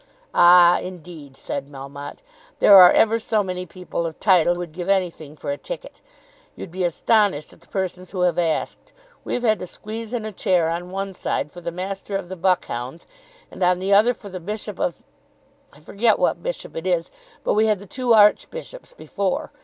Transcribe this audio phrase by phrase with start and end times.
[0.33, 2.23] "Ah, indeed," said Melmotte.
[2.57, 6.01] "There are ever so many people of title would give anything for a ticket.
[6.55, 8.93] You'd be astonished at the persons who have asked.
[9.23, 12.35] We've had to squeeze in a chair on one side for the Master of the
[12.35, 13.05] Buckhounds,
[13.51, 15.03] and on another for the Bishop of;
[15.71, 17.11] I forget what bishop it is,
[17.43, 19.51] but we had the two archbishops before.